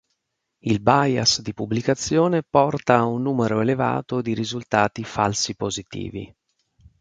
Il 0.63 0.81
bias 0.81 1.41
di 1.43 1.53
pubblicazione 1.53 2.41
porta 2.41 2.95
a 2.97 3.05
un 3.05 3.21
numero 3.21 3.61
elevato 3.61 4.19
di 4.21 4.33
risultati 4.33 5.03
falsi 5.03 5.55
positivi. 5.55 6.35